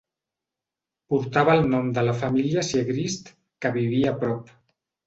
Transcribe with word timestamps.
Portava 1.13 1.53
el 1.59 1.69
nom 1.75 1.93
de 1.99 2.07
la 2.09 2.17
família 2.25 2.65
Siegrist, 2.73 3.31
que 3.67 3.77
vivia 3.81 4.17
a 4.17 4.21
prop. 4.25 4.57